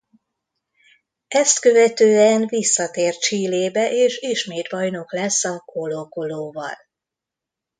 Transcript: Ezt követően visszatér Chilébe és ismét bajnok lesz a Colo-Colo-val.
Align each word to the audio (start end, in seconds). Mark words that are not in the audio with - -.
Ezt 1.27 1.59
követően 1.59 2.47
visszatér 2.47 3.15
Chilébe 3.17 3.91
és 3.91 4.17
ismét 4.19 4.69
bajnok 4.69 5.11
lesz 5.11 5.43
a 5.43 5.59
Colo-Colo-val. 5.65 6.75